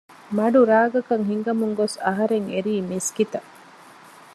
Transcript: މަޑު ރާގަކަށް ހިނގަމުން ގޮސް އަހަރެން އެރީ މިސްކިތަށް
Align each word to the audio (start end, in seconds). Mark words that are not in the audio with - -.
މަޑު 0.37 0.59
ރާގަކަށް 0.69 1.25
ހިނގަމުން 1.29 1.73
ގޮސް 1.79 1.95
އަހަރެން 2.05 2.47
އެރީ 2.53 2.73
މިސްކިތަށް 2.89 3.49